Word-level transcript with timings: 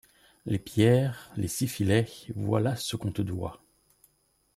Les 0.47 0.57
pierres, 0.57 1.29
les 1.37 1.47
sifilets, 1.47 2.07
voilà 2.35 2.75
ce 2.75 2.95
qu'on 2.95 3.11
te 3.11 3.21
doit. 3.21 3.61